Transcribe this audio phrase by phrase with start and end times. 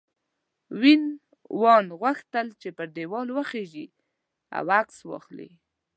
[0.81, 1.03] وین
[1.61, 3.85] وون غوښتل پر دیوال وخیژي
[4.57, 5.49] او عکس واخلي.